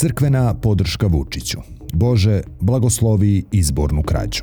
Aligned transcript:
Crkvena 0.00 0.54
podrška 0.54 1.06
Vučiću. 1.06 1.58
Bože, 1.92 2.42
blagoslovi 2.60 3.44
izbornu 3.52 4.02
krađu. 4.02 4.42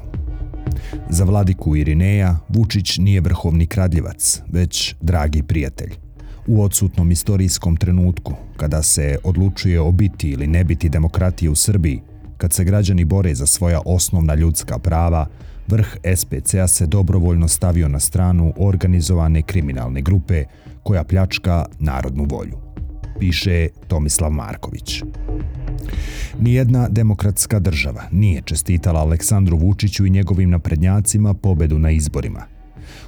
Za 1.09 1.23
vladiku 1.23 1.75
Irineja, 1.75 2.38
Vučić 2.49 2.97
nije 2.97 3.21
vrhovni 3.21 3.68
kradljivac, 3.68 4.41
već 4.47 4.96
dragi 5.01 5.43
prijatelj. 5.43 5.96
U 6.47 6.64
odsutnom 6.64 7.11
istorijskom 7.11 7.78
trenutku, 7.78 8.33
kada 8.57 8.83
se 8.83 9.18
odlučuje 9.23 9.82
o 9.82 9.91
biti 9.91 10.29
ili 10.29 10.47
ne 10.47 10.64
biti 10.64 10.89
demokratije 10.89 11.50
u 11.50 11.55
Srbiji, 11.55 12.01
kad 12.37 12.54
se 12.54 12.64
građani 12.64 13.05
bore 13.05 13.36
za 13.36 13.46
svoja 13.46 13.82
osnovna 13.86 14.36
ljudska 14.36 14.79
prava, 14.79 15.28
vrh 15.68 15.87
SPC-a 16.15 16.68
se 16.68 16.86
dobrovoljno 16.86 17.47
stavio 17.47 17.87
na 17.87 18.00
stranu 18.00 18.54
organizovane 18.57 19.42
kriminalne 19.42 20.01
grupe 20.01 20.43
koja 20.83 21.04
pljačka 21.04 21.65
narodnu 21.79 22.28
volju. 22.29 22.57
Piše 23.19 23.68
Tomislav 23.87 24.32
Marković. 24.32 25.04
Nijedna 26.39 26.87
demokratska 26.89 27.59
država 27.59 28.04
nije 28.11 28.41
čestitala 28.41 29.00
Aleksandru 29.00 29.57
Vučiću 29.57 30.05
i 30.05 30.09
njegovim 30.09 30.50
naprednjacima 30.50 31.33
pobedu 31.33 31.79
na 31.79 31.91
izborima. 31.91 32.44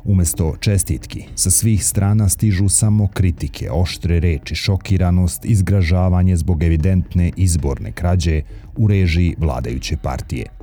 Umesto 0.04 0.56
čestitki, 0.60 1.24
sa 1.36 1.52
svih 1.52 1.86
strana 1.86 2.30
stižu 2.30 2.70
samo 2.70 3.08
kritike, 3.08 3.72
oštre 3.72 4.20
reči, 4.20 4.56
šokiranost, 4.56 5.46
izgražavanje 5.46 6.36
zbog 6.36 6.64
evidentne 6.64 7.32
izborne 7.36 7.92
krađe 7.92 8.42
u 8.78 8.88
režiji 8.88 9.36
vladajuće 9.40 9.98
partije– 9.98 10.46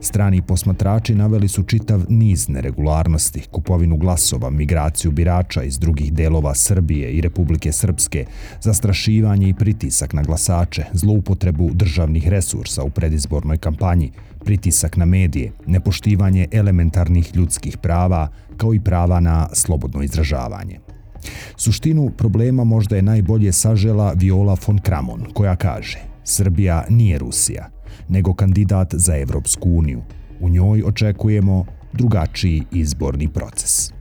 Strani 0.00 0.42
posmatrači 0.42 1.14
naveli 1.14 1.48
su 1.48 1.62
čitav 1.62 2.04
niz 2.08 2.48
neregularnosti, 2.48 3.42
kupovinu 3.50 3.96
glasova, 3.96 4.50
migraciju 4.50 5.10
birača 5.10 5.62
iz 5.62 5.78
drugih 5.78 6.12
delova 6.12 6.54
Srbije 6.54 7.10
i 7.10 7.20
Republike 7.20 7.72
Srpske, 7.72 8.26
zastrašivanje 8.60 9.48
i 9.48 9.54
pritisak 9.54 10.12
na 10.12 10.22
glasače, 10.22 10.84
zloupotrebu 10.92 11.70
državnih 11.74 12.28
resursa 12.28 12.82
u 12.82 12.90
predizbornoj 12.90 13.58
kampanji, 13.58 14.10
pritisak 14.44 14.96
na 14.96 15.04
medije, 15.04 15.52
nepoštivanje 15.66 16.48
elementarnih 16.52 17.36
ljudskih 17.36 17.76
prava, 17.76 18.28
kao 18.56 18.74
i 18.74 18.80
prava 18.80 19.20
na 19.20 19.48
slobodno 19.52 20.02
izražavanje. 20.02 20.78
Suštinu 21.56 22.10
problema 22.18 22.64
možda 22.64 22.96
je 22.96 23.02
najbolje 23.02 23.52
sažela 23.52 24.12
Viola 24.16 24.56
von 24.66 24.78
Kramon, 24.78 25.26
koja 25.34 25.56
kaže 25.56 25.98
Srbija 26.24 26.84
nije 26.88 27.18
Rusija– 27.18 27.68
nego 28.08 28.34
kandidat 28.34 28.94
za 28.94 29.16
Evropsku 29.16 29.70
uniju. 29.70 30.02
U 30.40 30.48
njoj 30.48 30.82
očekujemo 30.86 31.64
drugačiji 31.92 32.62
izborni 32.72 33.28
proces. 33.28 33.92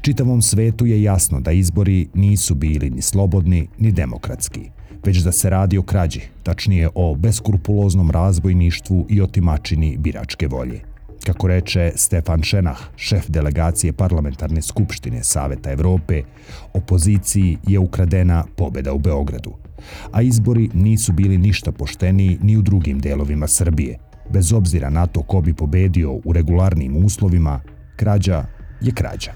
Čitavom 0.00 0.42
svetu 0.42 0.86
je 0.86 1.02
jasno 1.02 1.40
da 1.40 1.52
izbori 1.52 2.08
nisu 2.14 2.54
bili 2.54 2.90
ni 2.90 3.02
slobodni 3.02 3.68
ni 3.78 3.92
demokratski, 3.92 4.60
već 5.04 5.18
da 5.18 5.32
se 5.32 5.50
radi 5.50 5.78
o 5.78 5.82
krađi, 5.82 6.20
tačnije 6.42 6.88
o 6.94 7.14
beskrupuloznom 7.14 8.10
razbojništvu 8.10 9.06
i 9.08 9.20
otimačini 9.20 9.96
biračke 9.96 10.46
volje. 10.48 10.80
Kako 11.26 11.48
reče 11.48 11.92
Stefan 11.94 12.42
Šenah, 12.42 12.78
šef 12.96 13.28
delegacije 13.28 13.92
Parlamentarne 13.92 14.62
skupštine 14.62 15.24
Saveta 15.24 15.70
Evrope, 15.72 16.22
opoziciji 16.74 17.58
je 17.66 17.78
ukradena 17.78 18.44
pobeda 18.56 18.92
u 18.92 18.98
Beogradu– 18.98 19.52
a 20.12 20.22
izbori 20.22 20.70
nisu 20.74 21.12
bili 21.12 21.38
ništa 21.38 21.72
pošteniji 21.72 22.38
ni 22.42 22.56
u 22.56 22.62
drugim 22.62 22.98
delovima 22.98 23.46
Srbije. 23.46 23.98
Bez 24.32 24.52
obzira 24.52 24.90
na 24.90 25.06
to 25.06 25.22
ko 25.22 25.40
bi 25.40 25.54
pobedio 25.54 26.12
u 26.24 26.32
regularnim 26.32 27.04
uslovima, 27.04 27.60
krađa 27.96 28.44
je 28.80 28.92
krađa. 28.92 29.32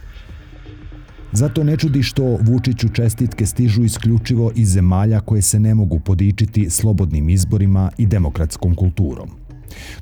Zato 1.33 1.65
ne 1.65 1.77
čudi 1.77 2.03
što 2.03 2.39
Vučiću 2.41 2.89
čestitke 2.89 3.47
stižu 3.47 3.85
isključivo 3.85 4.53
iz 4.55 4.69
zemalja 4.69 5.21
koje 5.21 5.43
se 5.43 5.61
ne 5.61 5.75
mogu 5.75 6.01
podičiti 6.01 6.71
slobodnim 6.71 7.29
izborima 7.29 7.91
i 7.99 8.07
demokratskom 8.07 8.75
kulturom. 8.75 9.31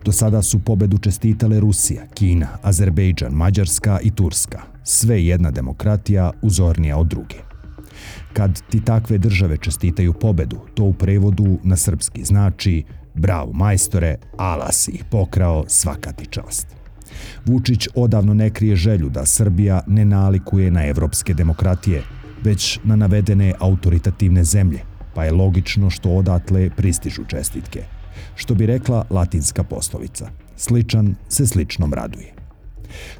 Do 0.04 0.12
sada 0.12 0.42
su 0.42 0.58
pobedu 0.58 0.98
čestitale 0.98 1.60
Rusija, 1.60 2.06
Kina, 2.14 2.48
Azerbejdžan, 2.62 3.32
Mađarska 3.32 3.98
i 4.02 4.10
Turska. 4.10 4.62
Sve 4.84 5.24
jedna 5.24 5.50
demokratija 5.50 6.30
uzornija 6.42 6.96
od 6.96 7.06
druge. 7.06 7.47
Kad 8.32 8.62
ti 8.70 8.80
takve 8.80 9.18
države 9.18 9.56
čestitaju 9.56 10.12
pobedu, 10.12 10.60
to 10.74 10.84
u 10.84 10.92
prevodu 10.92 11.58
na 11.62 11.76
srpski 11.76 12.24
znači 12.24 12.84
bravo 13.14 13.52
majstore, 13.52 14.16
ala 14.36 14.72
si 14.72 14.90
ih 14.90 15.04
pokrao, 15.04 15.64
svaka 15.68 16.12
ti 16.12 16.26
čast. 16.26 16.66
Vučić 17.46 17.88
odavno 17.94 18.34
ne 18.34 18.50
krije 18.50 18.76
želju 18.76 19.08
da 19.08 19.26
Srbija 19.26 19.80
ne 19.86 20.04
nalikuje 20.04 20.70
na 20.70 20.86
evropske 20.86 21.34
demokratije, 21.34 22.02
već 22.42 22.78
na 22.84 22.96
navedene 22.96 23.54
autoritativne 23.58 24.44
zemlje, 24.44 24.80
pa 25.14 25.24
je 25.24 25.32
logično 25.32 25.90
što 25.90 26.10
odatle 26.10 26.70
pristižu 26.76 27.24
čestitke. 27.24 27.84
Što 28.34 28.54
bi 28.54 28.66
rekla 28.66 29.04
latinska 29.10 29.62
poslovica, 29.62 30.30
sličan 30.56 31.14
se 31.28 31.46
sličnom 31.46 31.94
raduje. 31.94 32.37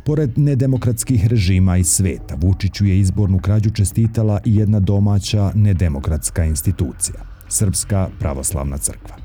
Pored 0.05 0.39
nedemokratskih 0.39 1.27
režima 1.27 1.77
i 1.77 1.85
sveta, 1.85 2.35
Vučiću 2.35 2.87
je 2.87 2.99
izbornu 2.99 3.39
krađu 3.39 3.71
čestitala 3.71 4.41
i 4.45 4.57
jedna 4.57 4.81
domaća 4.81 5.53
nedemokratska 5.55 6.45
institucija, 6.45 7.19
Srpska 7.49 8.09
pravoslavna 8.19 8.79
crkva. 8.79 9.17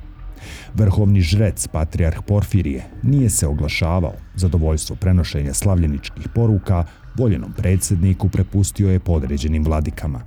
Vrhovni 0.74 1.22
žrec, 1.22 1.68
patrijarh 1.68 2.18
Porfirije, 2.28 2.84
nije 3.04 3.30
se 3.30 3.48
oglašavao, 3.48 4.14
zadovoljstvo 4.36 4.96
prenošenja 4.96 5.54
slavljeničkih 5.54 6.28
poruka 6.36 6.86
voljenom 7.18 7.54
predsedniku 7.54 8.30
prepustio 8.30 8.92
je 8.92 9.00
podređenim 9.00 9.64
vladikama. 9.64 10.22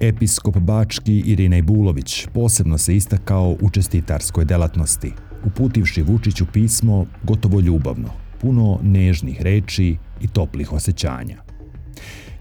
Episkop 0.00 0.58
Bački 0.58 1.18
Irinej 1.18 1.62
Bulović 1.62 2.26
posebno 2.34 2.78
se 2.78 2.96
istakao 2.96 3.56
u 3.60 3.70
čestitarskoj 3.70 4.44
delatnosti, 4.44 5.12
uputivši 5.44 6.02
Vučiću 6.02 6.46
pismo 6.52 7.06
gotovo 7.22 7.60
ljubavno, 7.60 8.08
puno 8.42 8.78
nežnih 8.82 9.42
reči 9.42 9.96
i 10.20 10.28
toplih 10.28 10.72
osjećanja. 10.72 11.36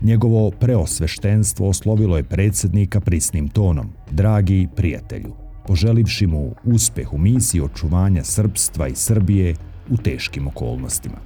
Njegovo 0.01 0.51
preosveštenstvo 0.51 1.69
oslovilo 1.69 2.17
je 2.17 2.23
predsednika 2.23 2.99
prisnim 2.99 3.47
tonom, 3.47 3.89
dragi 4.11 4.67
prijatelju, 4.75 5.33
poželivši 5.67 6.27
mu 6.27 6.55
uspeh 6.63 7.13
u 7.13 7.17
misiji 7.17 7.61
očuvanja 7.61 8.23
srpstva 8.23 8.87
i 8.87 8.95
Srbije 8.95 9.55
u 9.89 9.97
teškim 9.97 10.47
okolnostima. 10.47 11.17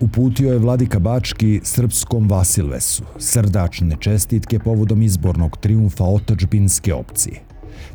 Uputio 0.00 0.52
je 0.52 0.58
vladika 0.58 0.98
Bački 0.98 1.60
srpskom 1.62 2.28
Vasilvesu 2.28 3.02
srdačne 3.18 3.96
čestitke 4.00 4.58
povodom 4.58 5.02
izbornog 5.02 5.56
triumfa 5.56 6.04
otačbinske 6.04 6.94
opcije, 6.94 7.42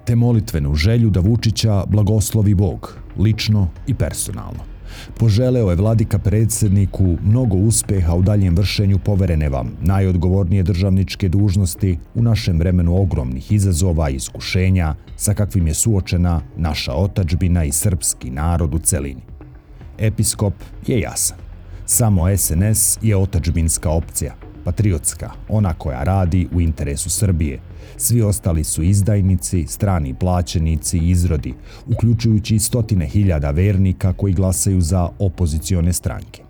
te 0.05 0.15
molitvenu 0.15 0.75
želju 0.75 1.09
da 1.09 1.19
Vučića 1.19 1.83
blagoslovi 1.87 2.53
Bog, 2.53 2.97
lično 3.17 3.67
i 3.87 3.93
personalno. 3.93 4.72
Poželeo 5.19 5.69
je 5.69 5.75
vladika 5.75 6.19
predsedniku 6.19 7.17
mnogo 7.23 7.57
uspeha 7.57 8.15
u 8.15 8.21
daljem 8.21 8.55
vršenju 8.55 8.99
poverene 8.99 9.49
vam 9.49 9.71
najodgovornije 9.81 10.63
državničke 10.63 11.29
dužnosti 11.29 11.97
u 12.15 12.21
našem 12.21 12.59
vremenu 12.59 13.01
ogromnih 13.01 13.51
izazova 13.51 14.09
i 14.09 14.15
iskušenja 14.15 14.95
sa 15.17 15.33
kakvim 15.33 15.67
je 15.67 15.73
suočena 15.73 16.41
naša 16.57 16.93
otačbina 16.93 17.63
i 17.63 17.71
srpski 17.71 18.29
narod 18.29 18.75
u 18.75 18.79
celini. 18.79 19.21
Episkop 19.97 20.53
je 20.87 20.99
jasan. 20.99 21.37
Samo 21.85 22.37
SNS 22.37 22.97
je 23.01 23.17
otačbinska 23.17 23.89
opcija, 23.89 24.35
patriotska, 24.63 25.31
ona 25.49 25.73
koja 25.73 26.03
radi 26.03 26.47
u 26.53 26.61
interesu 26.61 27.09
Srbije– 27.09 27.59
Svi 27.97 28.21
ostali 28.21 28.63
su 28.63 28.83
izdajnici, 28.83 29.65
strani 29.67 30.13
plaćenici 30.13 30.97
i 30.97 31.09
izrodi, 31.09 31.53
uključujući 31.87 32.59
stotine 32.59 33.05
hiljada 33.05 33.51
vernika 33.51 34.13
koji 34.13 34.33
glasaju 34.33 34.81
za 34.81 35.09
opozicione 35.19 35.93
stranke. 35.93 36.43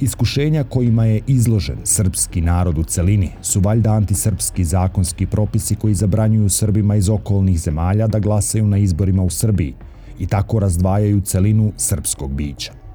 Iskušenja 0.00 0.64
kojima 0.64 1.04
je 1.04 1.20
izložen 1.26 1.78
srpski 1.84 2.40
narod 2.40 2.78
u 2.78 2.84
celini 2.84 3.30
su 3.42 3.60
valjda 3.60 3.92
antisrpski 3.92 4.64
zakonski 4.64 5.26
propisi 5.26 5.74
koji 5.74 5.94
zabranjuju 5.94 6.48
Srbima 6.48 6.96
iz 6.96 7.08
okolnih 7.08 7.58
zemalja 7.58 8.06
da 8.06 8.18
glasaju 8.18 8.66
na 8.66 8.78
izborima 8.78 9.22
u 9.22 9.30
Srbiji 9.30 9.74
i 10.18 10.26
tako 10.26 10.58
razdvajaju 10.58 11.20
celinu 11.20 11.72
srpskog 11.76 12.32
bića. 12.32 12.85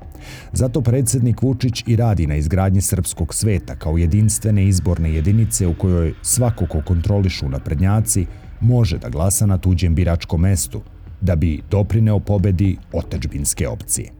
Zato 0.53 0.81
predsednik 0.81 1.41
Vučić 1.41 1.83
i 1.87 1.95
radi 1.95 2.27
na 2.27 2.35
izgradnji 2.35 2.81
srpskog 2.81 3.33
sveta 3.33 3.75
kao 3.75 3.97
jedinstvene 3.97 4.67
izborne 4.67 5.13
jedinice 5.13 5.67
u 5.67 5.73
kojoj 5.73 6.13
svako 6.21 6.65
ko 6.65 6.81
kontrolišu 6.81 7.49
naprednjaci 7.49 8.25
može 8.61 8.97
da 8.97 9.09
glasa 9.09 9.45
na 9.45 9.57
tuđem 9.57 9.95
biračkom 9.95 10.41
mestu, 10.41 10.81
da 11.21 11.35
bi 11.35 11.61
doprineo 11.71 12.19
pobedi 12.19 12.77
otečbinske 12.93 13.67
opcije. 13.67 14.11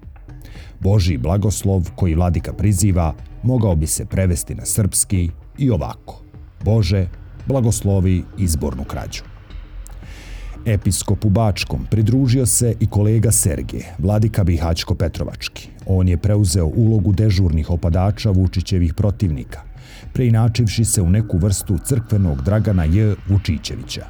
Boži 0.80 1.18
blagoslov 1.18 1.92
koji 1.96 2.16
vladika 2.16 2.54
priziva 2.54 3.14
mogao 3.44 3.76
bi 3.76 3.88
se 3.88 4.06
prevesti 4.06 4.56
na 4.56 4.66
srpski 4.66 5.30
i 5.58 5.70
ovako. 5.70 6.22
Bože, 6.64 7.08
blagoslovi 7.48 8.24
izbornu 8.38 8.84
krađu. 8.84 9.31
Episkopu 10.66 11.30
Bačkom 11.30 11.86
pridružio 11.92 12.46
se 12.46 12.76
i 12.80 12.88
kolega 12.88 13.32
Sergije, 13.32 13.96
vladika 14.00 14.44
Bihaćko-Petrovački. 14.44 15.68
On 15.86 16.08
je 16.08 16.18
preuzeo 16.18 16.66
ulogu 16.66 17.14
dežurnih 17.14 17.70
opadača 17.70 18.30
Vučićevih 18.30 18.94
protivnika, 18.94 19.62
preinačivši 20.14 20.86
se 20.86 21.02
u 21.02 21.10
neku 21.10 21.38
vrstu 21.38 21.78
crkvenog 21.86 22.42
Dragana 22.42 22.84
J. 22.84 23.16
Vučićevića. 23.30 24.06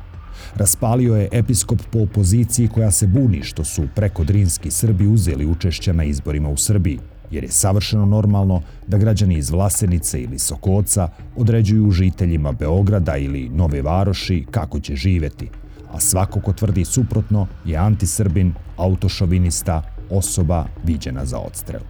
Raspalio 0.56 1.16
je 1.16 1.30
episkop 1.32 1.80
po 1.92 2.00
opoziciji 2.00 2.68
koja 2.68 2.92
se 2.92 3.08
buni 3.08 3.44
što 3.44 3.64
su 3.64 3.88
preko 3.96 4.24
Drinski 4.24 4.72
Srbi 4.72 5.08
uzeli 5.08 5.46
učešća 5.46 5.94
na 5.94 6.04
izborima 6.04 6.50
u 6.50 6.58
Srbiji, 6.58 7.00
jer 7.32 7.44
je 7.44 7.52
savršeno 7.52 8.06
normalno 8.06 8.62
da 8.88 8.98
građani 8.98 9.38
iz 9.38 9.50
Vlasenice 9.50 10.22
ili 10.22 10.40
Sokoca 10.40 11.10
određuju 11.36 11.92
žiteljima 11.92 12.52
Beograda 12.52 13.18
ili 13.18 13.50
Nove 13.50 13.82
Varoši 13.82 14.46
kako 14.52 14.80
će 14.80 14.96
živeti, 14.96 15.50
a 15.94 16.00
svako 16.00 16.42
ko 16.42 16.54
tvrdi 16.54 16.86
suprotno 16.86 17.48
je 17.66 17.78
antisrbin, 17.78 18.54
autošovinista, 18.78 19.82
osoba 20.10 20.66
viđena 20.84 21.26
za 21.26 21.40
odstrel. 21.40 21.82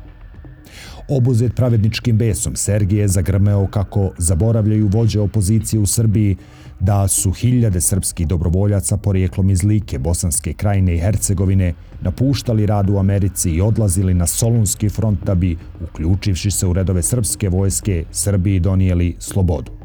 Obuzet 1.09 1.55
pravedničkim 1.55 2.17
besom, 2.17 2.55
Sergije 2.55 3.07
zagrmeo 3.07 3.67
kako 3.67 4.11
zaboravljaju 4.17 4.87
vođe 4.87 5.19
opozicije 5.19 5.79
u 5.79 5.85
Srbiji 5.85 6.37
da 6.79 7.07
su 7.07 7.31
hiljade 7.31 7.81
srpskih 7.81 8.27
dobrovoljaca 8.27 8.97
porijeklom 8.97 9.49
iz 9.49 9.63
Like, 9.63 9.99
Bosanske 9.99 10.53
krajine 10.53 10.95
i 10.95 10.99
Hercegovine 10.99 11.73
napuštali 12.01 12.65
rad 12.65 12.89
u 12.89 12.97
Americi 12.97 13.51
i 13.51 13.61
odlazili 13.61 14.13
na 14.13 14.27
Solunski 14.27 14.89
front 14.89 15.23
da 15.25 15.35
bi, 15.35 15.57
uključivši 15.83 16.51
se 16.51 16.67
u 16.67 16.73
redove 16.73 17.03
srpske 17.03 17.49
vojske, 17.49 18.03
Srbiji 18.11 18.59
donijeli 18.59 19.15
slobodu. 19.19 19.80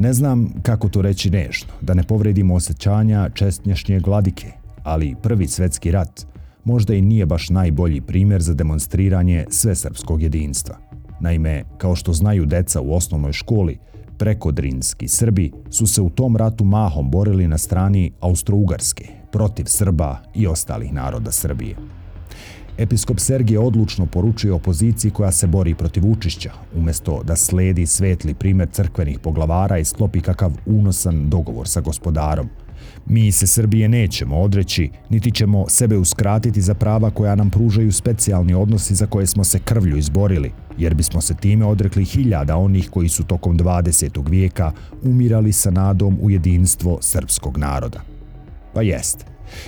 Ne 0.00 0.12
znam 0.12 0.52
kako 0.62 0.88
to 0.88 1.02
reći 1.02 1.30
nežno, 1.30 1.72
da 1.80 1.94
ne 1.94 2.02
povredimo 2.02 2.54
osjećanja 2.54 3.28
čestnjašnje 3.34 4.00
gladike, 4.00 4.46
ali 4.82 5.16
prvi 5.22 5.46
svetski 5.46 5.90
rat 5.90 6.26
možda 6.64 6.94
i 6.94 7.02
nije 7.02 7.26
baš 7.26 7.50
najbolji 7.50 8.00
primjer 8.00 8.42
za 8.42 8.54
demonstriranje 8.54 9.46
svesrpskog 9.50 10.22
jedinstva. 10.22 10.76
Naime, 11.20 11.64
kao 11.78 11.96
što 11.96 12.12
znaju 12.12 12.46
deca 12.46 12.80
u 12.80 12.94
osnovnoj 12.94 13.32
školi, 13.32 13.78
prekodrinski 14.18 15.08
Srbi 15.08 15.52
su 15.70 15.86
se 15.86 16.02
u 16.02 16.10
tom 16.10 16.36
ratu 16.36 16.64
mahom 16.64 17.10
borili 17.10 17.48
na 17.48 17.58
strani 17.58 18.12
Austro-Ugarske, 18.20 19.08
protiv 19.32 19.64
Srba 19.64 20.18
i 20.34 20.46
ostalih 20.46 20.92
naroda 20.92 21.32
Srbije. 21.32 21.76
Episkop 22.78 23.20
Sergije 23.20 23.58
odlučno 23.58 24.06
poručuje 24.06 24.52
opoziciji 24.52 25.10
koja 25.10 25.32
se 25.32 25.46
bori 25.46 25.74
protiv 25.74 26.10
učišća, 26.10 26.52
umesto 26.76 27.22
da 27.24 27.36
sledi 27.36 27.86
svetli 27.86 28.34
primer 28.34 28.68
crkvenih 28.72 29.18
poglavara 29.18 29.78
i 29.78 29.84
sklopi 29.84 30.20
kakav 30.20 30.52
unosan 30.66 31.30
dogovor 31.30 31.68
sa 31.68 31.80
gospodarom. 31.80 32.48
Mi 33.06 33.32
se 33.32 33.46
Srbije 33.46 33.88
nećemo 33.88 34.40
odreći, 34.40 34.90
niti 35.10 35.30
ćemo 35.30 35.64
sebe 35.68 35.96
uskratiti 35.96 36.60
za 36.60 36.74
prava 36.74 37.10
koja 37.10 37.34
nam 37.34 37.50
pružaju 37.50 37.92
specijalni 37.92 38.54
odnosi 38.54 38.94
za 38.94 39.06
koje 39.06 39.26
smo 39.26 39.44
se 39.44 39.58
krvlju 39.58 39.96
izborili, 39.96 40.52
jer 40.78 40.94
bismo 40.94 41.20
se 41.20 41.34
time 41.34 41.66
odrekli 41.66 42.04
hiljada 42.04 42.56
onih 42.56 42.90
koji 42.90 43.08
su 43.08 43.24
tokom 43.24 43.58
20. 43.58 44.30
vijeka 44.30 44.72
umirali 45.02 45.52
sa 45.52 45.70
nadom 45.70 46.18
u 46.22 46.30
jedinstvo 46.30 46.98
srpskog 47.00 47.58
naroda. 47.58 48.00
Pa 48.74 48.82
jest, 48.82 49.24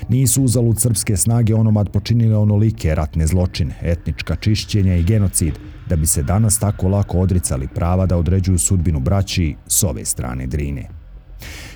Nisu 0.09 0.43
uzalud 0.43 0.81
srpske 0.81 1.17
snage 1.17 1.55
onomad 1.55 1.91
počinile 1.91 2.37
onolike 2.37 2.95
ratne 2.95 3.27
zločine, 3.27 3.75
etnička 3.83 4.37
čišćenja 4.37 4.97
i 4.97 5.03
genocid, 5.03 5.59
da 5.89 5.97
bi 5.97 6.07
se 6.07 6.23
danas 6.23 6.59
tako 6.59 6.89
lako 6.89 7.19
odricali 7.19 7.69
prava 7.75 8.07
da 8.07 8.17
određuju 8.17 8.59
sudbinu 8.59 9.01
braći 9.01 9.55
s 9.67 9.83
ove 9.83 10.05
strane 10.05 10.47
Drine. 10.47 10.89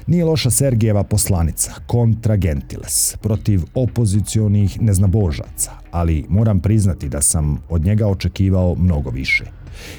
Nije 0.06 0.24
loša 0.24 0.50
Sergijeva 0.50 1.02
poslanica, 1.02 1.72
kontra 1.86 2.36
gentiles, 2.36 3.16
protiv 3.22 3.62
opozicionih 3.74 4.82
neznabožaca, 4.82 5.72
ali 5.90 6.24
moram 6.28 6.60
priznati 6.60 7.08
da 7.08 7.22
sam 7.22 7.58
od 7.68 7.84
njega 7.84 8.06
očekivao 8.06 8.74
mnogo 8.74 9.10
više. 9.10 9.44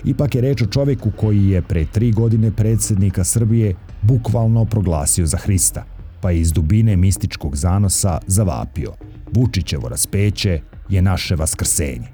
Ipak 0.03 0.35
je 0.35 0.41
reč 0.41 0.61
o 0.61 0.65
čovjeku 0.65 1.11
koji 1.17 1.47
je 1.49 1.61
pre 1.61 1.85
tri 1.85 2.11
godine 2.11 2.51
predsjednika 2.51 3.23
Srbije 3.23 3.75
bukvalno 4.01 4.65
proglasio 4.65 5.25
za 5.25 5.37
Hrista– 5.37 5.83
pa 6.25 6.31
iz 6.31 6.51
dubine 6.51 6.95
mističkog 6.95 7.56
zanosa 7.56 8.18
zavapio. 8.27 8.94
Vučićevo 9.33 9.89
raspeće 9.89 10.62
je 10.89 11.01
naše 11.01 11.36
vaskrsenje. 11.36 12.07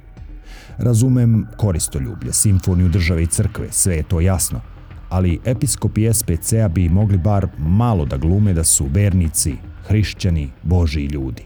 Razumem 0.78 1.48
koristoljublje, 1.58 2.34
simfoniju 2.34 2.90
države 2.90 3.24
i 3.24 3.28
crkve, 3.28 3.68
sve 3.72 3.96
je 3.96 4.04
to 4.04 4.22
jasno, 4.22 4.62
ali 5.10 5.40
episkopi 5.46 6.13
SPC-a 6.13 6.68
bi 6.68 6.90
mogli 6.90 7.18
bar 7.18 7.48
malo 7.58 8.06
da 8.06 8.18
glume 8.18 8.54
da 8.54 8.63
su 8.63 8.86
vernici, 8.90 9.56
hrišćani, 9.88 10.50
boži 10.63 11.06
ljudi. 11.06 11.44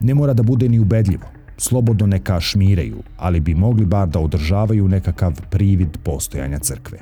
Ne 0.00 0.14
mora 0.14 0.34
da 0.34 0.42
bude 0.42 0.68
ni 0.68 0.78
ubedljivo, 0.78 1.26
slobodno 1.56 2.06
neka 2.06 2.40
šmireju, 2.40 3.02
ali 3.16 3.40
bi 3.40 3.54
mogli 3.54 3.86
bar 3.86 4.08
da 4.08 4.20
održavaju 4.20 4.88
nekakav 4.88 5.40
privid 5.50 5.98
postojanja 6.04 6.58
crkve. 6.58 6.98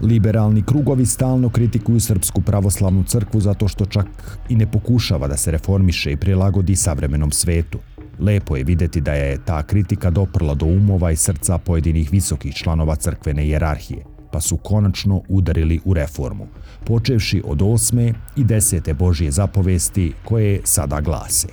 Liberalni 0.00 0.62
krugovi 0.62 1.06
stalno 1.06 1.48
kritikuju 1.48 2.00
Srpsku 2.00 2.40
pravoslavnu 2.40 3.02
crkvu 3.02 3.40
zato 3.40 3.68
što 3.68 3.86
čak 3.86 4.06
i 4.48 4.56
ne 4.56 4.70
pokušava 4.70 5.28
da 5.28 5.36
se 5.36 5.50
reformiše 5.50 6.12
i 6.12 6.16
prilagodi 6.16 6.76
savremenom 6.76 7.30
svetu. 7.30 7.78
Lepo 8.18 8.56
je 8.56 8.64
videti 8.64 9.00
da 9.00 9.12
je 9.12 9.38
ta 9.44 9.62
kritika 9.62 10.10
doprla 10.10 10.54
do 10.54 10.66
umova 10.66 11.10
i 11.10 11.16
srca 11.16 11.58
pojedinih 11.58 12.12
visokih 12.12 12.54
članova 12.54 12.96
crkvene 12.96 13.48
jerarhije, 13.48 14.04
pa 14.32 14.40
su 14.40 14.56
konačno 14.56 15.22
udarili 15.28 15.80
u 15.84 15.94
reformu, 15.94 16.46
počevši 16.84 17.42
od 17.44 17.62
osme 17.62 18.12
i 18.36 18.44
desete 18.44 18.94
Božije 18.94 19.30
zapovesti 19.30 20.12
koje 20.24 20.60
sada 20.64 21.00
glase. 21.00 21.48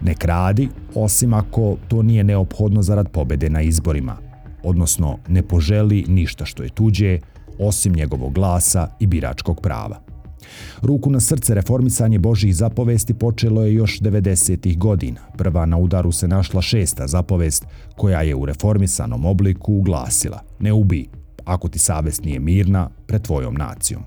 Ne 0.00 0.14
kradi, 0.14 0.68
osim 0.94 1.34
ako 1.34 1.76
to 1.88 2.02
nije 2.02 2.24
neophodno 2.24 2.82
zarad 2.82 3.08
pobede 3.08 3.50
na 3.50 3.62
izborima, 3.62 4.16
odnosno 4.62 5.18
ne 5.28 5.42
poželi 5.42 6.04
ništa 6.08 6.44
što 6.44 6.62
je 6.62 6.68
tuđe, 6.68 7.18
osim 7.58 7.92
njegovog 7.92 8.32
glasa 8.32 8.88
i 9.00 9.06
biračkog 9.06 9.60
prava. 9.60 10.06
Ruku 10.82 11.10
na 11.10 11.20
srce 11.20 11.54
reformisanje 11.54 12.18
Božih 12.18 12.56
zapovesti 12.56 13.14
počelo 13.14 13.62
je 13.62 13.74
još 13.74 14.00
90. 14.00 14.78
godina. 14.78 15.20
Prva 15.36 15.66
na 15.66 15.76
udaru 15.76 16.12
se 16.12 16.28
našla 16.28 16.62
šesta 16.62 17.06
zapovest 17.06 17.66
koja 17.96 18.22
je 18.22 18.34
u 18.34 18.46
reformisanom 18.46 19.26
obliku 19.26 19.74
uglasila 19.74 20.42
Ne 20.60 20.72
ubi, 20.72 21.08
ako 21.44 21.68
ti 21.68 21.78
savest 21.78 22.24
nije 22.24 22.40
mirna, 22.40 22.90
pred 23.06 23.22
tvojom 23.22 23.54
nacijom. 23.54 24.02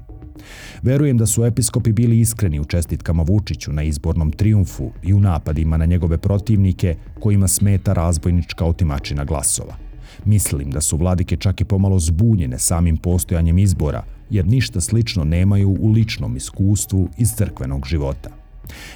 Verujem 0.81 1.17
da 1.17 1.25
su 1.25 1.45
episkopi 1.45 1.91
bili 1.91 2.19
iskreni 2.19 2.59
u 2.59 2.65
čestitkama 2.65 3.23
Vučiću 3.23 3.73
na 3.73 3.83
izbornom 3.83 4.31
triumfu 4.31 4.91
i 5.03 5.13
u 5.13 5.19
napadima 5.19 5.77
na 5.77 5.85
njegove 5.85 6.17
protivnike 6.17 6.95
kojima 7.19 7.47
smeta 7.47 7.93
razbojnička 7.93 8.65
otimačina 8.65 9.23
glasova– 9.23 9.75
Mislim 10.25 10.71
da 10.71 10.81
su 10.81 10.97
vladike 10.97 11.37
čak 11.37 11.61
i 11.61 11.65
pomalo 11.65 11.99
zbunjene 11.99 12.59
samim 12.59 12.97
postojanjem 12.97 13.57
izbora, 13.57 14.03
jer 14.29 14.47
ništa 14.47 14.81
slično 14.81 15.23
nemaju 15.23 15.77
u 15.79 15.91
ličnom 15.91 16.35
iskustvu 16.37 17.09
iz 17.17 17.29
crkvenog 17.35 17.85
života. 17.85 18.29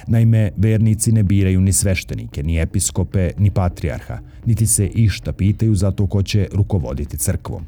Naime, 0.06 0.50
vernici 0.56 1.12
ne 1.12 1.22
biraju 1.22 1.60
ni 1.60 1.72
sveštenike, 1.72 2.42
ni 2.42 2.60
episkope, 2.60 3.30
ni 3.38 3.50
patrijarha, 3.50 4.18
niti 4.46 4.66
se 4.66 4.86
išta 4.86 5.32
pitaju 5.32 5.74
za 5.74 5.90
to 5.90 6.06
ko 6.06 6.22
će 6.22 6.48
rukovoditi 6.52 7.18
crkvom. 7.18 7.64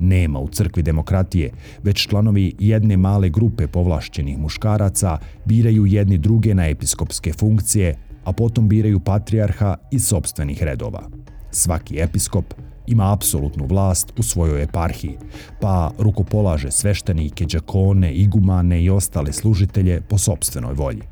Nema 0.00 0.38
u 0.38 0.48
crkvi 0.48 0.82
demokratije, 0.82 1.50
već 1.82 2.08
članovi 2.08 2.54
jedne 2.58 2.96
male 2.96 3.28
grupe 3.28 3.66
povlašćenih 3.66 4.38
muškaraca 4.38 5.18
biraju 5.44 5.86
jedni 5.86 6.18
druge 6.18 6.54
na 6.54 6.68
episkopske 6.68 7.32
funkcije, 7.32 7.94
a 8.24 8.32
potom 8.32 8.68
biraju 8.68 9.00
patrijarha 9.00 9.76
iz 9.92 10.04
sobstvenih 10.04 10.62
redova. 10.62 11.08
Svaki 11.50 12.00
episkop 12.00 12.54
ima 12.86 13.12
apsolutnu 13.12 13.66
vlast 13.66 14.12
u 14.18 14.22
svojoj 14.22 14.62
eparhiji, 14.62 15.18
pa 15.60 15.90
rukopolaže 15.98 16.70
sveštenike, 16.70 17.44
džakone, 17.44 18.12
igumane 18.12 18.82
i 18.82 18.90
ostale 18.90 19.32
služitelje 19.32 20.00
po 20.00 20.18
sobstvenoj 20.18 20.74
volji. 20.74 21.02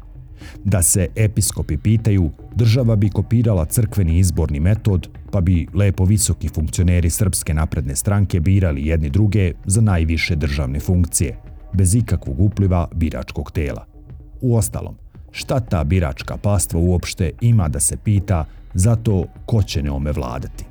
Da 0.64 0.82
se 0.82 1.08
episkopi 1.16 1.76
pitaju, 1.76 2.30
država 2.54 2.96
bi 2.96 3.10
kopirala 3.10 3.64
crkveni 3.64 4.18
izborni 4.18 4.60
metod, 4.60 5.08
pa 5.30 5.40
bi 5.40 5.66
lepo 5.74 6.04
visoki 6.04 6.48
funkcioneri 6.48 7.10
Srpske 7.10 7.54
napredne 7.54 7.96
stranke 7.96 8.40
birali 8.40 8.86
jedni 8.86 9.10
druge 9.10 9.52
za 9.64 9.80
najviše 9.80 10.36
državne 10.36 10.80
funkcije, 10.80 11.38
bez 11.72 11.94
ikakvog 11.94 12.40
upliva 12.40 12.88
biračkog 12.94 13.50
tela. 13.50 13.84
U 14.40 14.56
ostalom, 14.56 14.96
šta 15.30 15.60
ta 15.60 15.84
biračka 15.84 16.36
pastva 16.36 16.80
uopšte 16.80 17.32
ima 17.40 17.68
da 17.68 17.80
se 17.80 17.96
pita 17.96 18.44
za 18.76 18.96
to 18.96 19.24
ko 19.46 19.62
će 19.62 19.82
neome 19.82 20.12
vladati? 20.12 20.64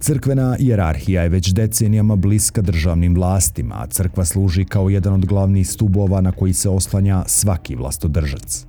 Crkvena 0.00 0.56
jerarhija 0.58 1.22
je 1.22 1.28
već 1.28 1.52
decenijama 1.52 2.16
bliska 2.16 2.62
državnim 2.62 3.14
vlastima, 3.14 3.74
a 3.78 3.86
crkva 3.86 4.24
služi 4.24 4.64
kao 4.64 4.90
jedan 4.90 5.14
od 5.14 5.26
glavnih 5.26 5.68
stubova 5.68 6.20
na 6.20 6.32
koji 6.32 6.52
se 6.52 6.68
oslanja 6.68 7.24
svaki 7.26 7.76
vlastodržac. 7.76 8.66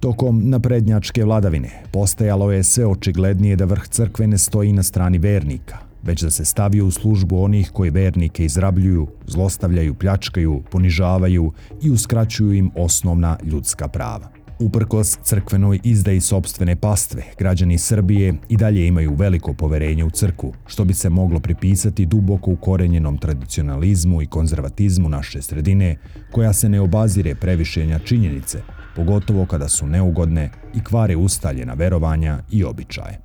Tokom 0.00 0.50
naprednjačke 0.50 1.24
vladavine 1.24 1.82
postajalo 1.92 2.52
je 2.52 2.62
sve 2.62 2.86
očiglednije 2.86 3.56
da 3.56 3.64
vrh 3.64 3.88
crkve 3.88 4.26
ne 4.26 4.38
stoji 4.38 4.72
na 4.72 4.82
strani 4.82 5.18
vernika, 5.18 5.78
već 6.02 6.22
da 6.22 6.30
se 6.30 6.44
stavio 6.44 6.86
u 6.86 6.90
službu 6.90 7.42
onih 7.42 7.70
koji 7.72 7.90
vernike 7.90 8.44
izrabljuju, 8.44 9.06
zlostavljaju, 9.26 9.94
pljačkaju, 9.94 10.62
ponižavaju 10.70 11.52
i 11.82 11.90
uskraćuju 11.90 12.52
im 12.52 12.70
osnovna 12.74 13.36
ljudska 13.42 13.88
prava. 13.88 14.35
Uprkos 14.58 15.18
crkvenoj 15.22 15.80
izdaji 15.84 16.20
sobstvene 16.20 16.76
pastve, 16.76 17.22
građani 17.38 17.78
Srbije 17.78 18.34
i 18.48 18.56
dalje 18.56 18.86
imaju 18.86 19.14
veliko 19.14 19.54
poverenje 19.54 20.04
u 20.04 20.10
crku, 20.10 20.52
što 20.66 20.84
bi 20.84 20.94
se 20.94 21.08
moglo 21.08 21.40
pripisati 21.40 22.06
duboko 22.06 22.50
ukorenjenom 22.50 23.18
tradicionalizmu 23.18 24.22
i 24.22 24.26
konzervatizmu 24.26 25.08
naše 25.08 25.42
sredine, 25.42 25.96
koja 26.32 26.52
se 26.52 26.68
ne 26.68 26.80
obazire 26.80 27.34
previšenja 27.34 27.98
činjenice, 27.98 28.62
pogotovo 28.96 29.46
kada 29.46 29.68
su 29.68 29.86
neugodne 29.86 30.50
i 30.74 30.84
kvare 30.84 31.16
ustaljena 31.16 31.74
verovanja 31.74 32.38
i 32.50 32.64
običaje. 32.64 33.20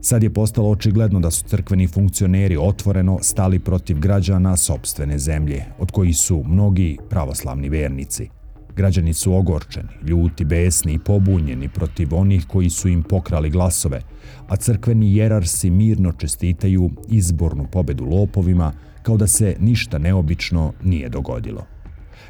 Sad 0.00 0.22
je 0.22 0.34
postalo 0.34 0.70
očigledno 0.70 1.20
da 1.20 1.30
su 1.30 1.44
crkveni 1.44 1.86
funkcioneri 1.86 2.56
otvoreno 2.56 3.18
stali 3.22 3.58
protiv 3.58 3.98
građana 3.98 4.56
sobstvene 4.56 5.18
zemlje, 5.18 5.64
od 5.78 5.90
kojih 5.90 6.16
su 6.16 6.42
mnogi 6.46 6.98
pravoslavni 7.10 7.68
vernici. 7.68 8.35
Građani 8.76 9.14
su 9.14 9.34
ogorčeni, 9.34 9.88
ljuti, 10.02 10.44
besni 10.44 10.92
i 10.92 10.98
pobunjeni 10.98 11.68
protiv 11.68 12.14
onih 12.14 12.46
koji 12.46 12.70
su 12.70 12.88
im 12.88 13.02
pokrali 13.02 13.50
glasove, 13.50 14.00
a 14.48 14.56
crkveni 14.56 15.16
jerarsi 15.16 15.70
mirno 15.70 16.12
čestitaju 16.12 16.90
izbornu 17.08 17.66
pobedu 17.72 18.04
lopovima 18.04 18.72
kao 19.02 19.16
da 19.16 19.26
se 19.26 19.56
ništa 19.60 19.98
neobično 19.98 20.72
nije 20.84 21.08
dogodilo. 21.08 21.66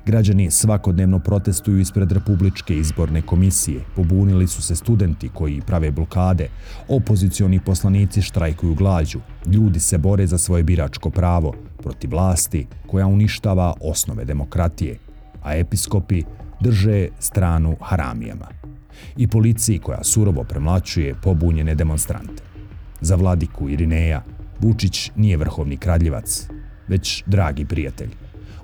Građani 0.07 0.51
svakodnevno 0.51 1.19
protestuju 1.19 1.79
ispred 1.79 2.13
Republičke 2.13 2.77
izborne 2.77 3.23
komisije, 3.23 3.81
pobunili 3.97 4.47
su 4.47 4.63
se 4.63 4.77
studenti 4.77 5.29
koji 5.29 5.61
prave 5.61 5.91
blokade, 5.91 6.49
opozicioni 6.89 7.61
poslanici 7.61 8.23
štrajkuju 8.23 8.75
glađu, 8.75 9.21
ljudi 9.47 9.81
se 9.81 9.99
bore 9.99 10.27
za 10.27 10.39
svoje 10.39 10.63
biračko 10.63 11.11
pravo 11.11 11.55
protiv 11.83 12.11
vlasti 12.11 12.67
koja 12.87 13.07
uništava 13.07 13.75
osnove 13.81 14.25
demokratije, 14.25 14.99
a 15.47 15.55
episkopi 15.55 16.23
drže 16.61 17.09
stranu 17.19 17.77
haramijama 17.81 18.47
i 19.17 19.29
policiji 19.29 19.79
koja 19.79 20.05
surovo 20.05 20.45
premlačuje 20.45 21.15
pobunjene 21.23 21.75
demonstrante. 21.75 22.43
Za 23.01 23.17
vladiku 23.17 23.69
Irineja, 23.69 24.23
Vučić 24.61 25.11
nije 25.17 25.37
vrhovni 25.37 25.77
kraljevac, 25.77 26.49
već 26.89 27.25
dragi 27.27 27.65
prijatelj. 27.65 28.11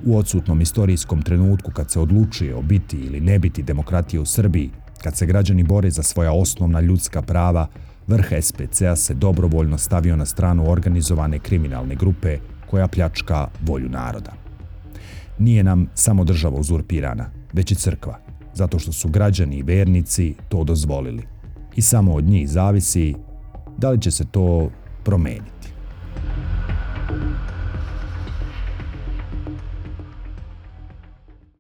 U 0.05 0.19
odsutnom 0.19 0.61
istorijskom 0.61 1.23
trenutku 1.23 1.71
kad 1.71 1.91
se 1.91 2.01
odlučuje 2.01 2.55
o 2.55 2.63
biti 2.63 2.97
ili 2.97 3.21
ne 3.21 3.39
biti 3.39 3.63
demokratije 3.63 4.21
u 4.21 4.27
Srbiji, 4.27 4.71
kad 5.03 5.17
se 5.17 5.27
građani 5.27 5.63
bore 5.63 5.91
za 5.91 6.03
svoja 6.03 6.33
osnovna 6.33 6.81
ljudska 6.81 7.23
prava, 7.23 7.67
vrh 8.07 8.27
SPC-a 8.43 8.97
se 8.97 9.15
dobrovoljno 9.15 9.79
stavio 9.79 10.17
na 10.17 10.27
stranu 10.27 10.71
organizovane 10.71 11.39
kriminalne 11.39 11.95
grupe 11.95 12.39
koja 12.71 12.89
pljačka 12.89 13.49
volju 13.61 13.89
naroda. 13.89 14.42
Nije 15.43 15.63
nam 15.65 15.87
samo 15.95 16.25
država 16.25 16.59
uzurpirana, 16.59 17.31
već 17.53 17.73
i 17.73 17.75
crkva, 17.75 18.19
zato 18.55 18.79
što 18.79 18.93
su 18.93 19.09
građani 19.09 19.57
i 19.57 19.63
vernici 19.63 20.35
to 20.49 20.65
dozvolili. 20.65 21.23
I 21.77 21.83
samo 21.83 22.15
od 22.15 22.25
njih 22.25 22.49
zavisi 22.49 23.15
da 23.79 23.91
li 23.91 24.01
će 24.01 24.11
se 24.11 24.25
to 24.25 24.71
promeniti. 25.05 25.72